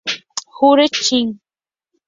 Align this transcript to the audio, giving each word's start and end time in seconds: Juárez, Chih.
Juárez, 0.55 0.89
Chih. 1.05 1.29